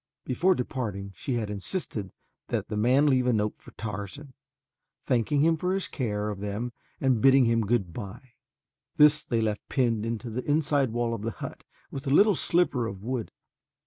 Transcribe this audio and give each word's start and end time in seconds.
Before 0.25 0.55
departing 0.55 1.13
she 1.15 1.35
had 1.35 1.51
insisted 1.51 2.11
that 2.47 2.69
the 2.69 2.75
man 2.75 3.05
leave 3.05 3.27
a 3.27 3.33
note 3.33 3.61
for 3.61 3.69
Tarzan 3.73 4.33
thanking 5.05 5.41
him 5.41 5.57
for 5.57 5.75
his 5.75 5.87
care 5.87 6.29
of 6.29 6.39
them 6.39 6.73
and 6.99 7.21
bidding 7.21 7.45
him 7.45 7.61
goodbye. 7.61 8.31
This 8.97 9.23
they 9.23 9.41
left 9.41 9.69
pinned 9.69 10.19
to 10.21 10.31
the 10.31 10.43
inside 10.43 10.89
wall 10.89 11.13
of 11.13 11.21
the 11.21 11.29
hut 11.29 11.63
with 11.91 12.07
a 12.07 12.09
little 12.09 12.33
sliver 12.33 12.87
of 12.87 13.03
wood. 13.03 13.31